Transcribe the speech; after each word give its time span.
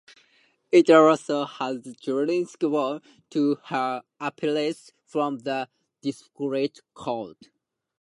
It 0.71 0.89
also 0.89 1.45
has 1.45 1.83
jurisdiction 2.01 3.01
to 3.29 3.57
hear 3.69 4.01
appeals 4.19 4.93
from 5.05 5.37
the 5.37 5.69
District 6.01 6.81
Court. 6.95 7.37